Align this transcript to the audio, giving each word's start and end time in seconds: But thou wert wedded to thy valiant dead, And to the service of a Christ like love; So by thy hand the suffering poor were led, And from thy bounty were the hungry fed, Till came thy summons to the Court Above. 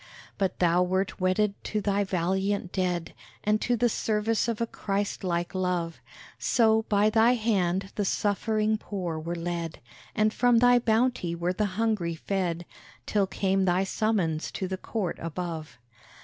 But 0.39 0.57
thou 0.57 0.81
wert 0.81 1.21
wedded 1.21 1.53
to 1.65 1.79
thy 1.79 2.03
valiant 2.03 2.71
dead, 2.71 3.13
And 3.43 3.61
to 3.61 3.75
the 3.75 3.87
service 3.87 4.47
of 4.47 4.59
a 4.59 4.65
Christ 4.65 5.23
like 5.23 5.53
love; 5.53 6.01
So 6.39 6.85
by 6.89 7.11
thy 7.11 7.33
hand 7.35 7.91
the 7.93 8.03
suffering 8.03 8.79
poor 8.79 9.19
were 9.19 9.35
led, 9.35 9.79
And 10.15 10.33
from 10.33 10.57
thy 10.57 10.79
bounty 10.79 11.35
were 11.35 11.53
the 11.53 11.65
hungry 11.77 12.15
fed, 12.15 12.65
Till 13.05 13.27
came 13.27 13.65
thy 13.65 13.83
summons 13.83 14.49
to 14.53 14.67
the 14.67 14.75
Court 14.75 15.19
Above. 15.21 15.77